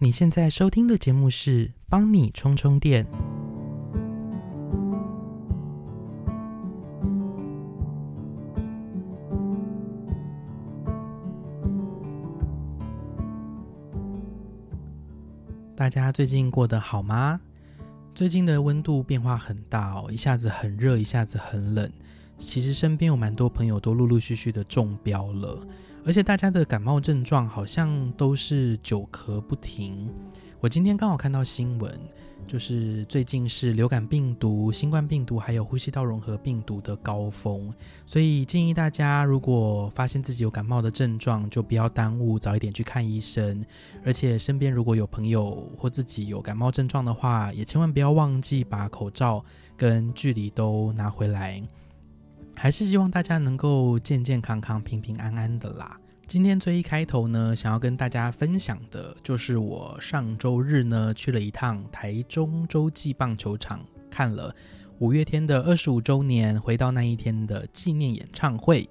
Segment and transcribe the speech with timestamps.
[0.00, 3.04] 你现在收听的节目是《帮你充充电》。
[15.74, 17.40] 大家最近过得好吗？
[18.14, 21.90] 最近的温度变化很大哦，一下子很热，一下子很冷。
[22.38, 25.66] 其实身边有蛮多朋友都陆陆续续的中标了。
[26.04, 30.08] 而且大家的感冒症状好像都是久咳不停。
[30.60, 31.92] 我今天刚好看到新闻，
[32.46, 37.72] 就是最近是流感病毒、新冠病毒还有呼吸道融合病毒的高峰，
[38.06, 43.64] 所以建议大家如果发现自己有感冒的症状，就不要耽误，早一点去看医生。
[44.04, 49.44] 而且身边如果有朋友或自己有感冒症状的话，也千万不要忘记把口罩
[49.76, 51.62] 跟距离都拿回来。
[52.60, 55.96] 还是希望大家能够健健康康、平平安安的啦。
[56.26, 63.80] 今天最一开头呢，想要跟大家分享的就是我上周日呢去了一趟台中洲际棒球场，
[64.10, 64.52] 看了
[64.98, 68.88] 五月天的二十五周年回到那一天的纪念演唱会。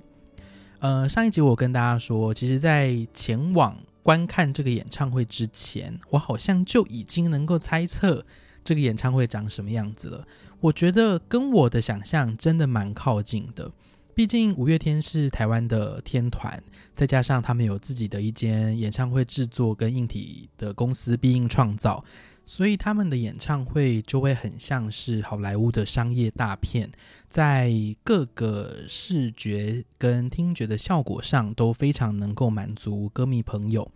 [0.79, 8.25] 呃，上一集我跟大家说，其实，在前往观看这个演唱会之前，我好像就已经能够猜测。
[8.67, 10.27] 这个演唱会长什么样子了？
[10.59, 13.71] 我觉得跟我的想象真的蛮靠近的。
[14.13, 16.61] 毕竟五月天是台湾的天团，
[16.93, 22.03] 再加上他们有自己的一间演唱会制作跟硬体的公司必应创造，
[22.43, 26.91] 所以他们的演唱会就会很像是好莱坞的商业大片，
[27.29, 27.71] 在
[28.03, 33.89] 各个视觉跟听觉的效果上都非常能够满足歌迷朋友。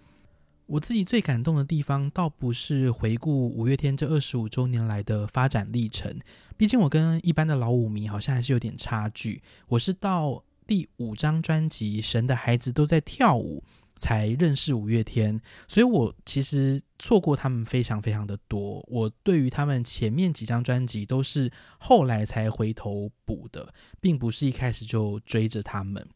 [0.72, 6.18] 我自己最感动的地方，倒不是回顾五月天这二十五周年来的发展历程，
[6.56, 9.42] 毕竟我跟一般的老舞迷好像还是有点差距。
[9.68, 13.62] 我是到第五张专辑《神的孩子都在跳舞》
[14.00, 18.82] 才认识五月天，所以我其实错过他们非常非常的多。
[18.88, 26.08] 我对于他们前面几张专辑都是后来才回头补的，并不是一开始就追着他们，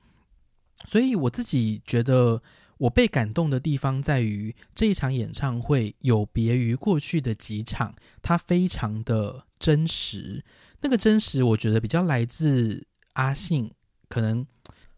[0.86, 2.42] 所以我自己觉得。
[2.78, 10.44] 我被感动的地方在于这一场演唱会有别于过去的几场，它非常的真实。
[10.82, 13.72] 那个真实，我觉得比较来自阿信，
[14.10, 14.46] 可能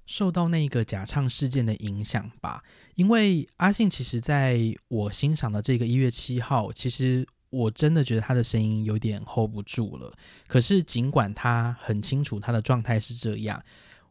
[0.06, 2.64] 受到那个假唱事件的影响吧。
[2.96, 10.12] 因为阿信其实在我欣赏的这个一月七号，其实我真的觉得他的声音有点 hold 不住了。
[10.48, 13.62] 可是尽管他很清楚他的状态是这样。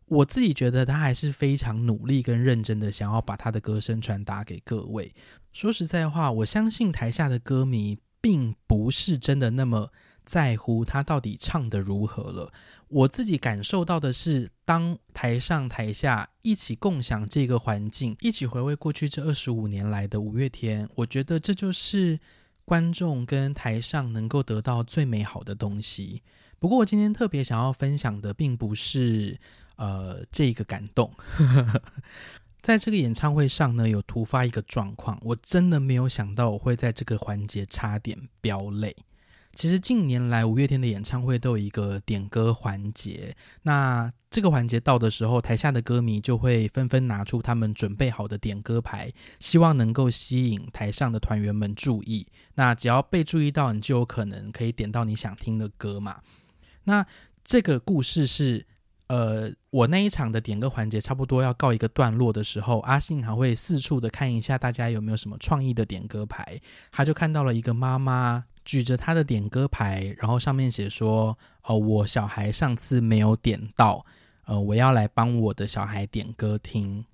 [0.09, 5.13] 我自己觉得他还是非常努力跟认真的，想要把他的歌声传达给各位。
[5.53, 9.91] 说实在话，我相信台下的歌迷并不是真的那么
[10.25, 12.53] 在乎他到底唱的如何了。
[12.87, 22.21] 我自己感受到的是，当台上台下一起共享这个环境，一起回味过去这二十五年来的五月天，我觉得这就是
[22.65, 26.23] 观众跟台上能够得到最美好的东西。
[26.61, 29.41] 不过，我今天特别想要分享的，并不是。
[29.77, 31.13] 呃，这个感动，
[32.63, 38.97] 在这个演唱会上呢，有突发一个状况，我真的没有想到我会在这个环节差点飙泪。
[39.55, 52.27] 其实近年来五月天的演唱会都有一个点歌环节，那这个环节到的时候，台下的歌迷就会纷纷拿出他们准备好的点歌牌，希望能够吸引台上的团员们注意。
[52.55, 56.21] 那只要被注意到，你就有可能可以点到你想听的歌嘛。
[56.85, 57.07] 那
[57.45, 58.67] 这个故事是。
[59.09, 66.61] 呃，我那一场的点歌环节差不多要告一个段落的时候，阿信还会四处的看一下大家有没有什么创意的点歌牌。
[66.91, 74.05] 他就看到了一个妈妈举着他的点歌牌，然后上面写说：“哦，我小孩上次没有点到，
[74.47, 77.05] 呃，我要来帮我的小孩点歌听。”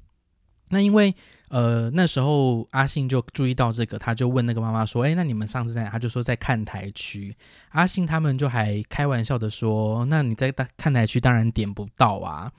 [0.73, 1.15] 那因为
[1.51, 7.37] 呃那时候阿信就注意到这个，他就问那个妈妈说：“哎，那你们上次在？”他就说在看台区。
[7.69, 12.51] 阿信他们就还开玩笑的说：“那你在看台区当然点不到啊。”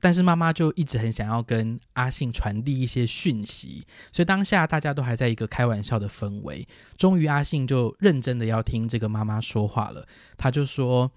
[0.00, 6.66] 但是妈妈就一直很想要跟阿信传递一些讯息，所以当下大家都还在一个开玩笑的氛围。
[6.96, 10.04] 终于阿信就认真的要听这个妈妈说话了，
[10.36, 11.08] 他就说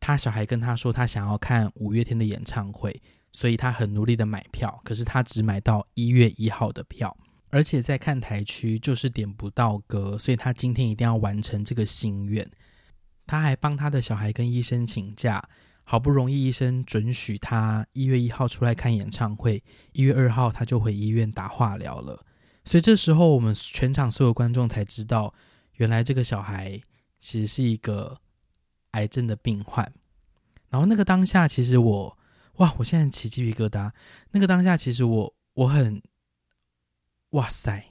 [0.00, 2.98] 他小孩跟他说他想要看五月天的演唱会。
[3.36, 7.14] 所以他很努力的买票，可是他只买到一月一号的票，
[7.50, 12.50] 而且在看台区就是点不到歌，所以他今天一定要完成这个心愿。
[13.26, 15.46] 他还帮他的小孩跟医生请假，
[15.84, 19.62] 好不容易医生准许他一月一号出来看演唱会，
[19.92, 22.24] 一月二号他就回医院打化疗了。
[22.64, 25.34] 所以这时候我们全场所有观众才知道，
[25.74, 26.80] 原来这个小孩
[27.20, 28.18] 其实是一个
[28.92, 29.92] 癌症的病患。
[30.70, 32.15] 然后那个当下，其实我。
[32.56, 32.74] 哇！
[32.78, 33.90] 我现在起鸡皮疙瘩。
[34.30, 36.02] 那个当下，其实我我很，
[37.30, 37.84] 哇塞，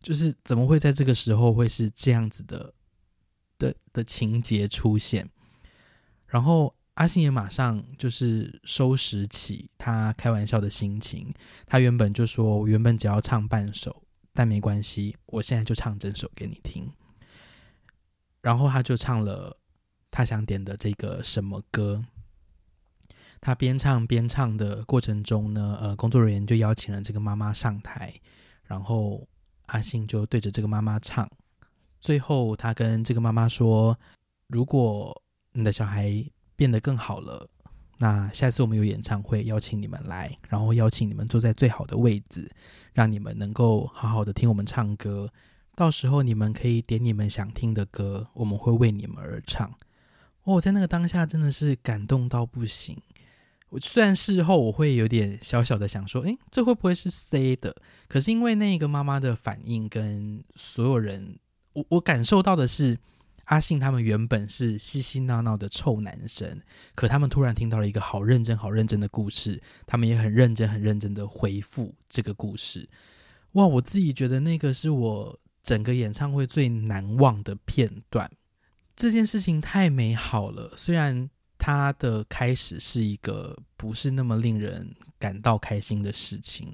[0.00, 2.74] 就是怎么会在这个时候会是这样子的
[3.58, 5.28] 的的情节出现？
[6.26, 11.32] 然后阿信也马上就是收拾起他开玩笑的心情。
[11.66, 16.90] 他原本就说：“我原本只要唱半首，但没关系，我现在就唱整首给你听。”
[18.42, 19.56] 然后他就唱了
[20.10, 22.04] 他想点的这个什么歌。
[23.46, 28.12] 他边唱边唱的过程中呢，呃，工作人员就邀请了这个妈妈上台，
[28.64, 29.24] 然后
[29.66, 31.30] 阿信就对着这个妈妈唱。
[32.00, 33.96] 最后，他跟这个妈妈说
[34.50, 35.22] ：“如果
[35.52, 37.48] 你的小孩变得更好了，
[37.98, 42.50] 那下次我们有演唱会，邀请你们来，然后邀请你们坐在最好的位置，
[42.94, 45.32] 让你们能够好好的听我们唱歌。”
[45.76, 49.72] 到时候你们可以点你们想听的歌，我们会为你们而唱。
[50.42, 53.00] 哦，在那个当下真的是感动到不行。
[53.68, 57.74] 我虽然事后我会有点小小的想说，诶，这会不会是 C 的？
[58.08, 61.38] 可是因为那个妈妈的反应跟所有人，
[61.72, 62.98] 我我感受到的是，
[63.44, 66.60] 阿信他们原本是嘻嘻闹闹的臭男生，
[66.94, 72.88] 可他们突然听到了一个好认真、好认真的故事，他们也很认真、很认真的回复这个故事。
[73.52, 75.38] 哇，我自己觉得那个是我。
[75.66, 78.30] 整个演唱会最难忘的片段，
[78.94, 80.72] 这件事情太美好了。
[80.76, 81.28] 虽然
[81.66, 86.72] 它的开始是一个不是那么令人感到开心的事情，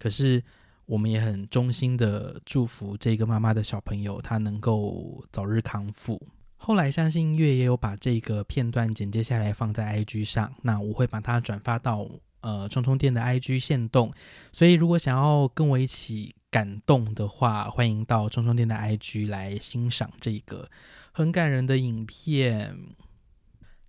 [0.00, 0.42] 可是
[0.84, 6.20] 我们也很衷心的祝福这个妈妈的小朋友，他能够早日康复。
[6.56, 12.04] 后来，相信音乐也有把这个片段剪接下来放在 IG 上，那我会把它转发到
[12.40, 14.12] 呃冲冲店的 IG 线动。
[14.52, 16.34] 所以，如果想要跟我一起。
[16.52, 20.68] 感动的话，欢迎到中中店的 IG 来欣赏这个
[21.10, 22.76] 很感人的影片。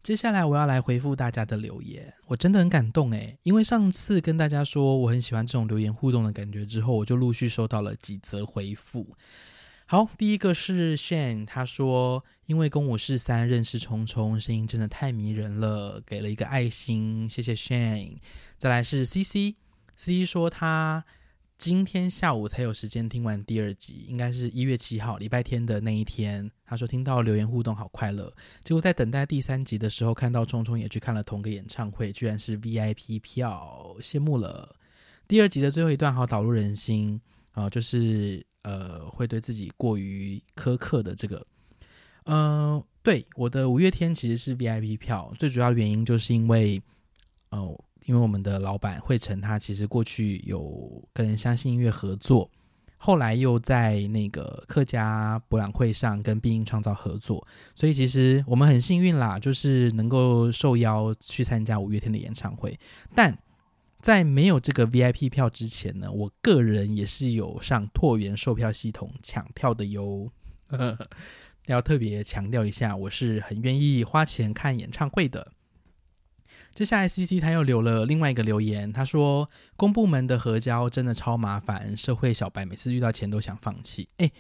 [0.04, 9.16] 接下来我要来回复大家的留言，我真的很感动诶，因为上次跟大家说我很喜欢这种留言互动的感觉之后，我就陆续收到了几则回复。
[9.86, 18.18] 好，第一个是 Shane，他说因为公五是三认识匆匆，声音真的太迷人了，给了一个爱心，谢谢 Shane。
[18.58, 21.06] 再来是 CC，CC 说他。
[21.64, 26.52] 今天下午才有时间听完第二集，应该是一月七号礼拜天的那一天。
[26.66, 28.30] 他说听到留言互动好快乐，
[28.66, 34.76] 结果在等待第三集的时候，看到聪聪也去看了同个演唱会，居然是 VIP 票，羡慕了。
[35.26, 37.22] 第二集的最后一段好导入人心
[37.54, 41.48] 啊，就是呃会对自己过于苛刻的这个，
[42.26, 46.82] 嗯，对，我的五月天其实是 VIP 票，最主要的原因就是因为，
[47.52, 47.82] 哦。
[48.06, 52.50] 因为我们的老板惠成，他其实过去有跟相信音乐合作，
[52.98, 57.46] 后来又在那个客家博览会上跟必应创造合作，
[57.76, 62.80] 所以其实我们很幸运啦，就是能够受邀去参加五月天的演唱会。
[63.14, 63.38] 但
[64.00, 70.32] 在没有这个 VIP 票之前呢，我个人也是有上拓元售票系统抢票的哟。
[71.68, 75.54] 要特别强调一下，我是很愿意花钱看演唱会的。
[76.74, 79.48] 接下来，C C 他又留了另外一个留言，他说
[79.78, 84.32] ：“公部门的核交真的超麻烦，社会小白每次遇到钱都想放弃，哎，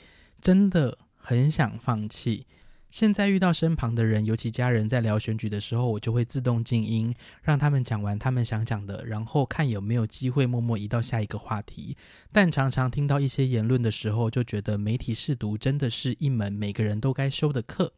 [0.41, 2.47] 真的很想放弃。
[2.89, 7.13] 现在遇到身旁的人，尤其家人在聊选举的时候，我就会自动静音，
[7.43, 11.95] 让他们讲完他们想讲的，然后看有没有机会默默移到下一个话题。
[12.31, 17.93] 但常常听到一些言论的时候，就觉得媒体试读真的是一门每个人都该修的课。”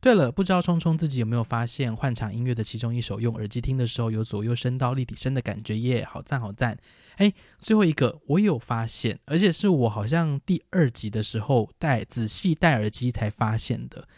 [0.00, 6.78] 对了，不知道聪聪自己有没有发现换场音乐的其中一首，用耳机听的时候有左右声道立体声的感觉耶，好赞好赞！
[7.16, 14.08] 哎，最后一个我有发现，而且是我好像第二集的时候戴仔细戴耳机才发现的，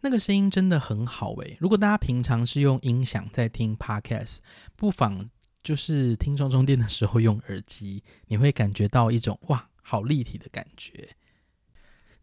[0.00, 1.56] 那个声音真的很好诶。
[1.60, 4.38] 如果大家平常是用音响在听 podcast，
[4.74, 5.30] 不妨
[5.62, 11.10] 就是听中中店的时候用耳机，你会感觉到一种哇，好立体的感觉。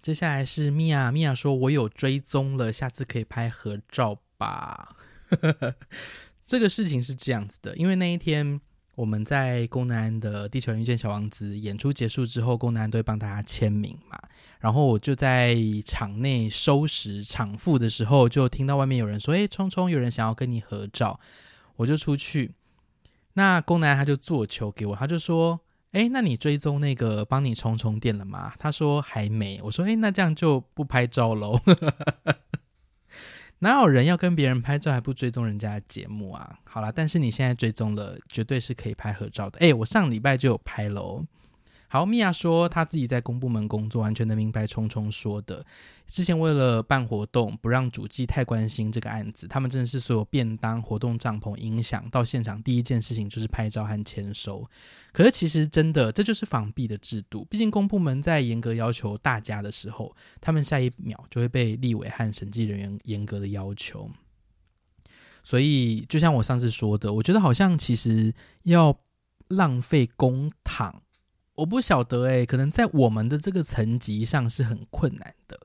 [0.02, 4.96] 接下来是米娅，米娅说：“我有追踪了，下次可以拍合照吧。
[6.46, 8.60] ”这个事情是这样子的，因为那一天
[8.96, 14.18] 我们在宫南的《地球人遇见小王子》演出结束之后，宫南都会帮大家签名嘛。
[14.62, 21.20] 然后我就在场内收拾场副的时候，就听到外面有人说：“哎，聪聪，有人想要跟你合照。”
[21.76, 22.54] 我就出去，
[23.34, 25.60] 那宫南他就做球给我，他就说。
[25.92, 28.54] 哎，那你追踪那个帮你充充电了吗？
[28.60, 29.60] 他说还没。
[29.64, 31.60] 我说，哎，那这样就不拍照喽。
[33.62, 36.60] 哪有人要跟别人拍照还不追踪人家的节目啊？
[36.70, 39.60] 好啦，但是你现在追踪了，绝对是可以拍合照的。
[39.60, 41.26] 哎，我上礼拜就有拍喽。
[41.92, 45.66] 好，米娅说她自己在公部门工作，完全能明白冲冲说的。
[46.06, 54.64] 之前为了办活动，不让主机太关心这个案子，他们真的是所有便当、活动帐篷、音响到现场第一件事情就是拍照和签收。
[55.12, 64.12] 可是其实真的这就是防弊的制度，毕竟公部门在严格要求大家的时候，他们下一秒就会被立委和审计人员严格的要求。
[65.44, 68.32] 所以就像我上次说的，我觉得好像其实
[68.62, 68.96] 要
[69.48, 70.94] 浪费公帑。
[71.60, 75.60] 我不晓得哎，可能在我们的这个层级上是很困难的。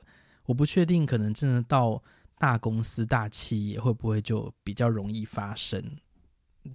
[0.46, 2.02] 我不确定，可能真的到
[2.36, 5.80] 大公司、大企业会不会就比较容易发生？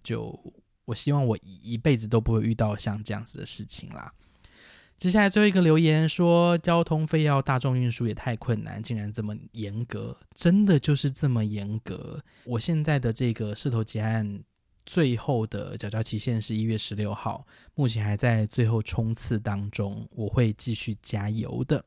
[0.01, 0.39] 就
[0.85, 4.11] 我希望我一辈子都不会遇到像这样子的事情啦。
[4.97, 12.23] 接下来最后一个留言说，交通费要大众运输也太困难，竟然这么严格，真的就是这么严格。
[12.45, 14.41] 我现在的这个社头结案。
[14.89, 21.85] 最后的缴交期限是一月十六号，目前还在最后冲刺当中，我会继续加油的。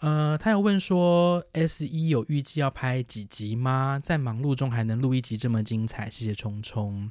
[0.00, 4.00] 呃，他有问说，S 一有预计要拍几集吗？
[4.02, 7.10] 在忙碌中还能录一集这么精彩，谢谢冲冲。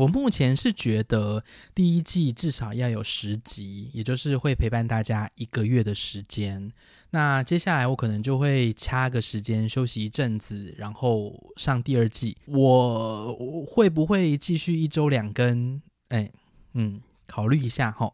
[0.00, 6.72] 我目前是觉得第一季至少要有十集，也就是会陪伴大家一个月的时间。
[7.10, 12.34] 那接下来我可能就会掐个时间休息一阵子，然后上第二季。
[12.46, 15.78] 我会不会继续一周两更？
[16.08, 16.32] 哎，
[16.72, 18.10] 嗯，考虑一下哈。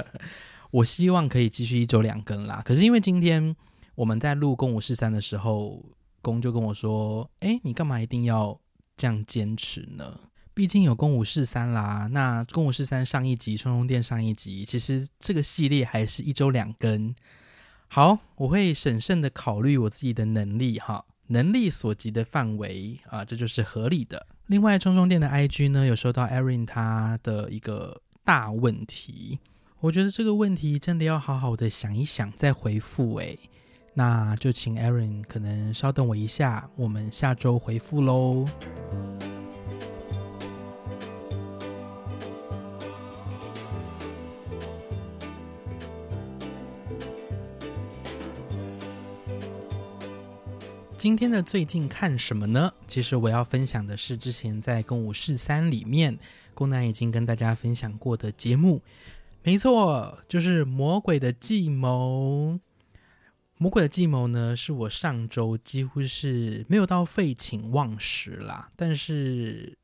[0.70, 2.60] 我希望可以继续一周两更啦。
[2.62, 3.56] 可是因为今天
[3.94, 5.82] 我们在录《公五四三》的时候，
[6.20, 8.60] 公就跟我说：“哎，你干嘛一定要
[8.98, 10.20] 这样坚持呢？”
[10.56, 17.14] 毕竟有《公五四三》啦，那《公五四三》上一集，充充电上一集，其实这个系列还是一周两更。
[17.88, 24.26] 好，我会审慎的考虑我自己的能力哈，能力所及的范围啊，这就是合理的。
[24.46, 29.38] 另外，充充电的 IG 呢，有收到 Erin 他的一个大问题，
[29.80, 33.38] 我觉得这个问题真的要好好的想一想再回复诶，
[33.92, 38.46] 那就请 Erin 可能稍等我一下，我们下周回复喽。
[50.98, 52.72] 今天的最近看什么呢？
[52.88, 56.18] 其实我要分享的是之前在《公五四三》里面，
[56.54, 58.82] 宫南已经跟大家分享过的节目。
[59.42, 62.54] 没错，就是《魔鬼的计谋》。
[63.58, 69.76] 《魔鬼的计谋》呢，是我上周几乎是没有到废寝忘食啦，但是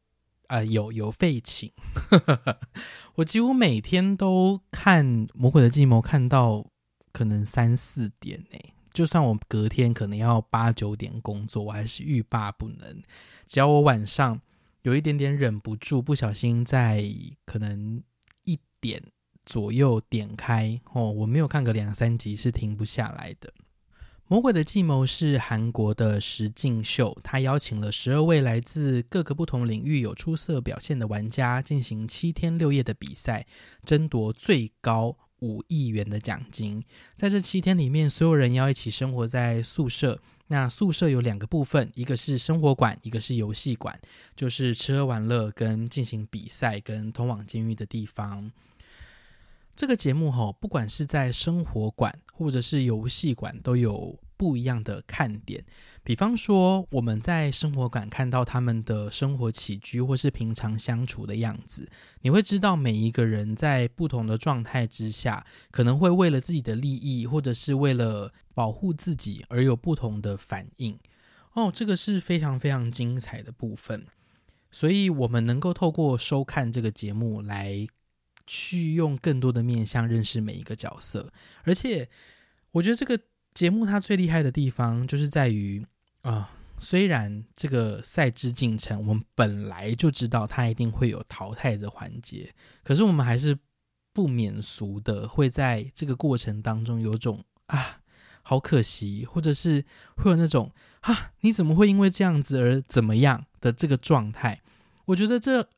[0.49, 1.71] 啊，有有废寝，
[3.17, 6.67] 我几乎每天都看《魔鬼的计谋》，看到
[7.13, 8.59] 可能三四点呢。
[8.93, 13.03] 就算我隔天可能要八九点工作，我还是欲罢不能。
[13.47, 14.41] 只要我晚上
[14.83, 17.05] 有一点点忍不住，不小心在
[17.45, 18.03] 可能
[18.45, 19.03] 一点
[19.45, 23.53] 左右点开哦，我没有看个两三集是停不下来的。
[24.29, 33.47] 魔鬼的计谋是韩国的实境秀，他邀请了十二位来自各个不同领域有出色表现的玩家，进行七天六夜的比赛，
[33.85, 35.19] 争夺最高。
[35.43, 36.83] 五亿元的奖金，
[37.15, 40.19] 在这七天里面，所有人要一起生活在宿舍。
[40.47, 43.99] 那宿舍有两个部分，一个是生活馆，一个是游戏馆，
[44.37, 48.51] 就是吃喝玩乐跟进行比赛跟通往监狱的地方。
[49.75, 54.19] 这个节目吼，不管是在生活馆或者是游戏馆，都有。
[54.43, 55.65] 不一样的看点，
[56.03, 61.89] 比方说我们在生活馆看到他们的生活起居，或是平常相处的样子，
[62.23, 70.99] 你会知道每一个人在不同的状态之下，可能会为了自己的利益，或者是为了保护自己而有不同的反应。
[71.53, 74.05] 哦，这个是非常非常精彩的部分，
[74.73, 77.87] 所以我们能够透过收看这个节目来
[78.45, 81.33] 去用更多的面向认识每一个角色，
[81.63, 82.09] 而且
[82.73, 83.21] 我觉得这个。
[83.55, 85.85] 节目它最厉害的地方就是在于
[86.23, 93.57] 啊，虽然这个赛制进程我们本来就知道它一定会有淘汰的环节，可是我们还是
[94.13, 98.01] 不免俗的会在这个过程当中有种啊，
[98.43, 99.85] 好可惜，或者是
[100.17, 104.61] 会有那种啊，你怎么会因为这样子而怎么样的这个状态？
[105.07, 105.69] 我觉得这，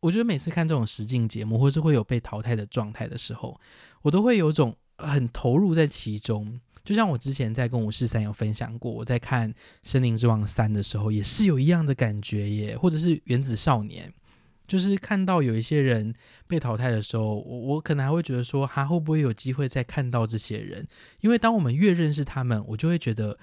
[0.00, 3.60] 我觉得每次看这种实境节目，或是会有被淘汰的状态的时候，
[4.02, 6.60] 我都会有种很投入在其中。
[6.84, 9.50] 就像我之前在跟五四三有分享过，我在看
[9.82, 12.76] 《森林之王三》的时候，也是有一样的感觉耶。
[12.76, 14.06] 或者是《原子少年》，
[14.66, 16.14] 就是看到有一些人
[16.46, 20.86] 被淘汰的时候，我我可能还会觉得说，还会不会有机会再看到这些人？
[21.20, 23.38] 因为当我们越认识他们，我就会觉得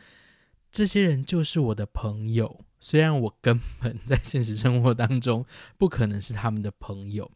[0.71, 5.43] 这些人就是我的朋友，虽然我根本 在现实生活当中
[5.79, 7.31] 不可能是他们的朋友。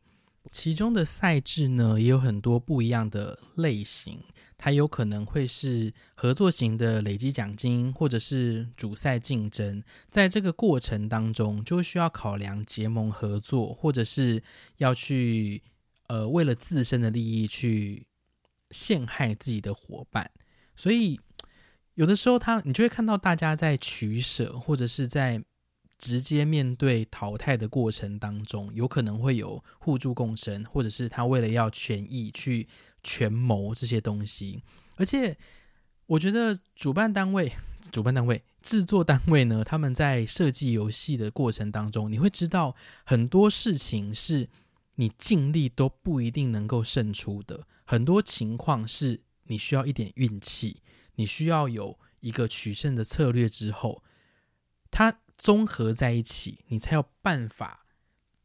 [0.55, 4.23] 其中的赛制呢也有很多不一样的类型，
[4.57, 9.83] 它有可能会是合作型的累积奖金，或者是主赛竞争。
[10.09, 14.41] 在这个过程当中，就需要考量结盟合作，或者是
[14.77, 15.61] 要去
[16.07, 18.07] 呃为了自身的利益去
[18.71, 20.31] 陷害自己的伙伴。
[20.73, 21.19] 所以
[21.95, 25.43] 有的时候，他你就会看到大家在取舍，或者是在。
[25.97, 32.67] 直接面对淘汰的过程当中，有可能会有互助共生，或者是他为了要权益去
[33.01, 34.61] 权谋这些东西。
[34.97, 35.37] 而且，
[36.05, 37.53] 我觉得主办单位、
[37.91, 42.75] 主办单位、制作单位呢，他们在设计游戏的过程当中，你会知道
[43.05, 44.49] 很多事情是
[44.95, 47.65] 你尽力都不一定能够胜出的。
[47.85, 50.81] 很多情况是你需要一点运气，
[51.15, 54.03] 你需要有一个取胜的策略之后，
[54.91, 55.19] 他。
[55.37, 57.85] 综合在一起，你才有办法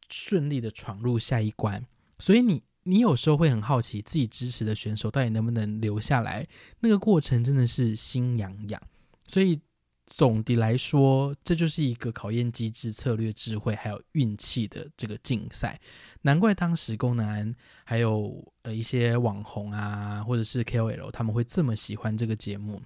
[0.09, 1.85] 顺利的闯入下一关。
[2.19, 6.47] 所以你你有时候会很好奇，自己支持的选手到底能不能留下来？
[6.79, 8.81] 那个过程真的是心痒痒。
[9.25, 9.59] 所以
[10.05, 15.79] 总的来说，这就是一个考验机制、策略、智慧还有运气的这个竞赛。
[16.23, 17.55] 难怪当时宫南
[17.85, 22.81] 还有呃一些网红啊，或者是 KOL，他们会这么喜欢这个节目。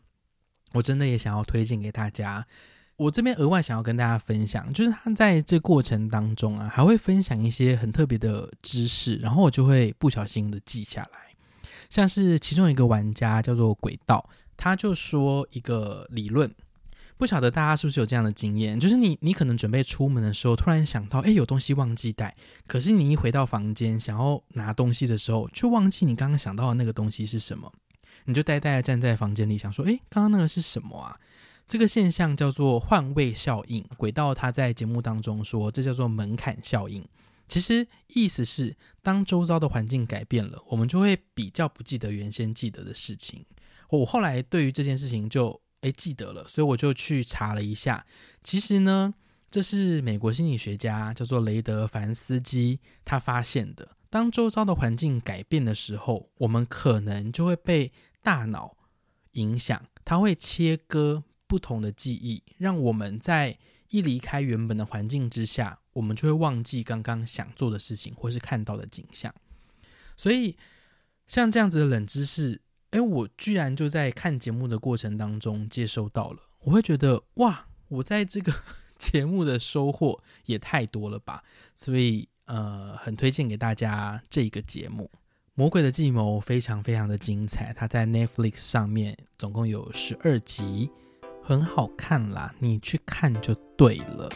[0.74, 2.46] 我真的也想要推荐给大家。
[2.98, 11.20] 我这边额外想要跟大家分享，就是他在这过程当中啊，还会分享一些很特别的知识，然后我就会不小心的记下来。
[11.90, 16.50] 像是其中一个玩家叫做轨道，他就说一个理论，
[17.18, 22.36] 不晓得大家是不是有这样的经验，就是你你可能准备出门的时候，突然想到，哎，有东西忘记带，
[22.66, 27.72] 可是你一回到房间想要拿东西的时候，却忘记你刚刚想到的那个东西是什么，
[28.24, 31.20] 你就呆呆的站在房间里想说，哎，刚刚那个是什么啊？
[31.68, 33.84] 这个现象叫做换位效应。
[33.98, 37.04] 轨道他在节目当中说，这叫做门槛效应。
[37.48, 43.46] 其实意思是，当周遭的环境改变了，我们就会比较不记得原先记得的事情。
[43.90, 48.06] 我后来对于这件事情就诶记得了，所以我就去查了一下。
[48.44, 49.14] 其实呢，
[49.52, 53.88] 这是美国心理学家叫做雷德凡斯基他发现的。
[54.10, 57.92] 当周遭的环境改变的时候，我们可能就会被
[58.24, 58.76] 大脑
[59.34, 61.24] 影响，它会切割。
[61.48, 63.58] 不同的记忆，让我们在
[63.90, 69.34] 一离开原本的环境之下，我们就会忘记刚刚想做的事情或是看到的景象。
[70.18, 70.56] 所以，
[71.28, 78.54] 像这样子的冷知识，哎，我居然就在看节目的过程当中接收到了，我会觉得哇，我在这个
[78.98, 81.44] 节目的收获也太多了吧！
[81.76, 85.12] 所以，呃，很推荐给大家这个节目
[85.54, 87.74] 《魔鬼的计谋》，非常非常的精彩。
[87.74, 90.90] 它在 Netflix 上面总共有十二集。
[91.48, 94.28] 很好看啦，你去看就对了。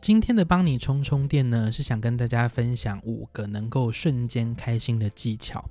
[0.00, 5.68] 今天的帮你充充电呢，是想跟大家分享五个能够瞬间开心的技巧。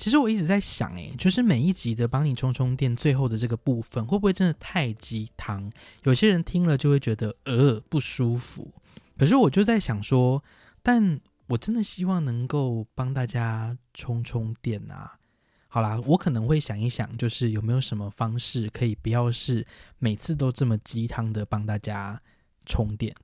[0.00, 5.70] 其实我一直在想，诶，就是每一集的帮你充充电，最后的这个部分会不会真的太鸡汤？
[6.04, 8.72] 有些人听了就会觉得呃不舒服。
[9.18, 10.42] 可是我就在想说，
[10.82, 15.18] 但我真的希望能够帮大家充充电啊。
[15.68, 19.66] 好啦，我可能会想一想，就是有没有什么方式可以不要是
[19.98, 22.18] 每次都这么鸡汤的帮大家
[22.64, 23.14] 充电。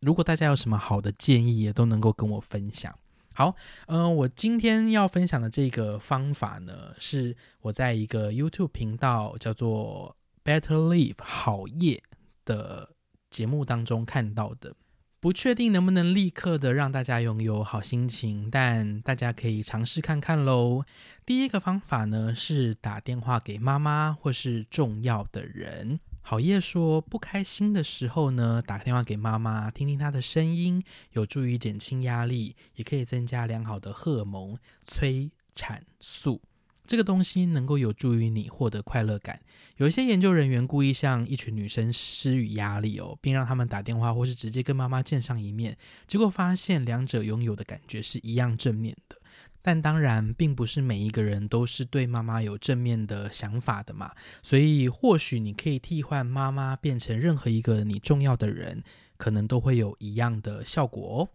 [0.00, 2.92] 如果大家有什么好的建议，也都能够跟我分享。
[3.38, 3.54] 好，
[3.86, 12.02] 嗯，我今天要分享的这个方法呢，是我在一个 YouTube 频道叫做 Better Live 好夜
[12.44, 12.96] 的
[13.30, 14.74] 节目当中看到的。
[15.20, 20.82] 不确定能不能立刻的让大家拥有好心情，但大家可以尝试看看喽。
[21.24, 26.00] 第一个方法呢，是打电话给妈妈或是重要的人。
[26.30, 36.42] 好叶说，不开心的时候呢，打个电话给妈妈，听听她的声音，有助于减轻压力，也可以增加良好的荷尔蒙催产素。
[36.86, 39.40] 这个东西能够有助于你获得快乐感。
[39.78, 49.17] 有一些研究人员故意向一群女生施予压力哦，并让他们打电话或是直接跟妈妈见上一面，结果发现两者拥有的感觉是一样正面的。
[49.68, 58.82] 但当然，并不是每一个人都是对妈妈有正面的想法的嘛，所以或许你可以替换妈妈变成任何一个你重要的人，
[59.18, 61.28] 可能都会有一样的效果哦。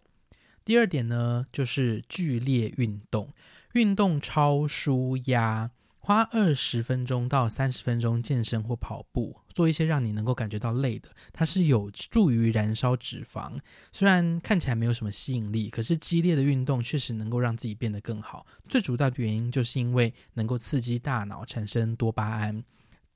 [0.64, 3.32] 第二点呢，就是剧烈运动，
[3.74, 5.70] 运动超舒压，
[6.04, 13.58] 花二十分钟到三十分钟健身或跑步，做一些让你能够感觉到累的，它是有助于燃烧脂肪。
[13.90, 18.46] 虽然看起来没有什么吸引力，可是激烈的运动确实能够让自己变得更好。
[18.68, 22.62] 最主要的原因就是因为能够刺激大脑产生多巴胺。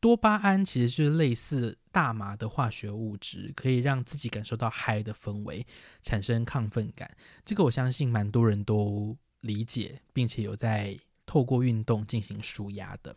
[0.00, 5.66] 多巴胺其实就是类似大麻的化学物质，可以让自己感受到嗨的氛围，
[6.02, 7.14] 产生亢奋感。
[7.44, 10.98] 这个我相信蛮多人都理解，并且有在。
[11.28, 13.14] 透过运动进行舒压的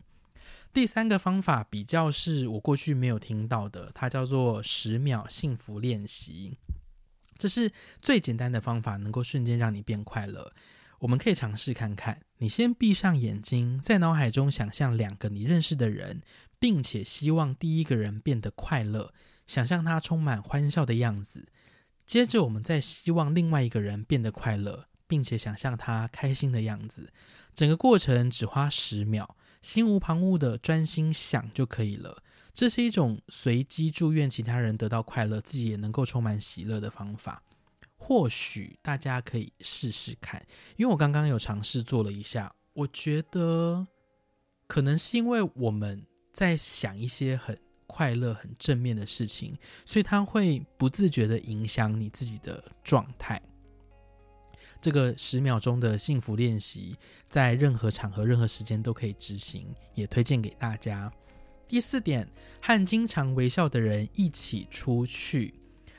[0.73, 6.57] 第三个方法，比较是我过去没有听到的，它叫做十秒幸福练习。
[7.37, 7.71] 这是
[8.01, 10.53] 最简单的方法，能够瞬间让你变快乐。
[10.99, 12.21] 我们可以尝试看看。
[12.37, 16.21] 你先闭上眼睛，在脑海中想象两个你认识的人，
[16.59, 19.13] 并且希望第一个人变得快乐，
[19.47, 21.47] 想象他充满欢笑的样子。
[22.05, 24.87] 接着，我们再希望另外一个人变得快乐。
[25.11, 27.11] 并且想象他开心的样子，
[27.53, 32.23] 整个过程只花十秒，心无旁骛的专心想就可以了。
[32.53, 37.43] 这是一种随机祝愿其他人得到快乐，自己也能够充满喜乐的方法。
[37.97, 40.41] 或许大家可以试试看，
[40.77, 43.85] 因为我刚刚有尝试做了一下，我觉得
[44.65, 53.41] 可能是因为我们在想一些很快乐、很正面的事情，所以它会不自觉的影响你自己的状态。
[54.81, 56.97] 这个十秒钟的幸福练习，
[57.29, 61.11] 在任何场合、任何时间都可以执行，也推荐给大家。
[61.67, 62.27] 第四点，
[62.59, 65.53] 和经常微笑的人一起出去，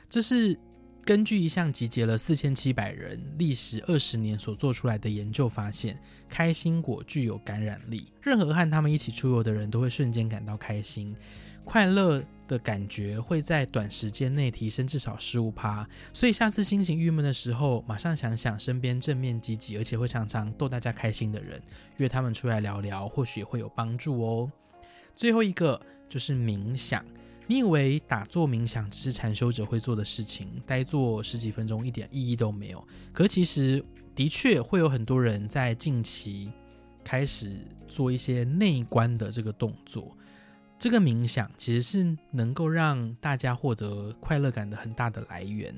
[0.09, 0.59] 这是
[1.05, 5.97] 根据一项集结了四千七百人、历时二十年所做出来的研究发现，
[6.29, 11.15] 开心果具有感染力，任何和他们一起出游的人都会瞬间感到开心、
[11.63, 12.23] 快乐。
[12.47, 21.61] 的感觉会在短时间内提升至少十五趴，所以下次心情郁闷的时候，马上想想身边正面积极，而且会常常逗大家开心的人，
[21.97, 24.51] 约他们出来聊聊，或许会有帮助哦。
[25.15, 25.79] 最后一个
[26.09, 27.05] 就是冥想，
[27.47, 32.87] 你以为打坐冥想只是禅修者会做的事情，呆坐十几分钟一点意义都没有？
[33.11, 33.83] 可其实
[34.15, 36.51] 的确会有很多人在近期
[37.03, 37.51] 开始
[37.87, 40.15] 做一些内观的这个动作。
[40.83, 45.73] 这个冥想其实是能够让大家获得快乐感的很大的来源。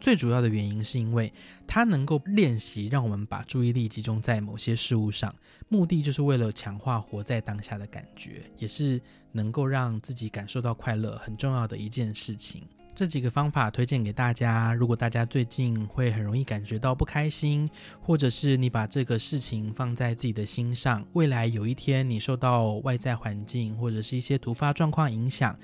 [0.00, 1.30] 最主要的原因是因为
[1.66, 5.36] 它能够练习让我们把注意力集中在某些事物上，
[5.68, 8.98] 目的就是为了强化活在当下的感觉，也是
[9.32, 12.66] 能够让自己感受到快乐很重要的一件事情。
[13.00, 14.74] 这几个方法推荐给大家。
[14.74, 17.66] 如果大家最近会很容易感觉到不开心，
[18.02, 25.58] 或者是你把这个事情放在自己的心上，未来有一天你受到外在环境或者是一些突发状况影响，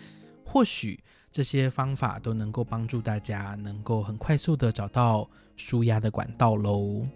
[0.47, 0.99] 或许
[1.31, 7.07] 这些方法都能够帮助大家能够很快速的找到舒压的管道喽。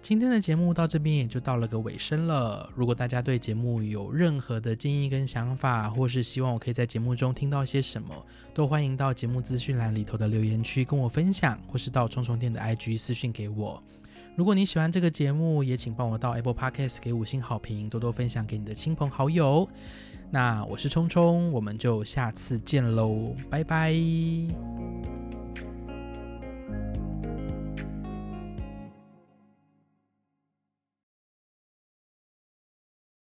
[0.00, 2.70] 今天的节目到这边也就到了个尾声了。
[2.74, 8.14] 如果大家对节目有任何的建议跟想法，或是希望我可以在节目中听到些什么，
[8.54, 13.82] 都欢迎到节目资讯栏里头的留言区跟我分享，或是到冲冲店的 IG 私讯给我。
[14.34, 19.68] 如果你喜欢这个节目，也请帮我到 Apple Podcast 给五星好评，多多分享给你的亲朋好友。
[20.30, 23.92] 那我是冲冲，我们就下次见喽，拜拜。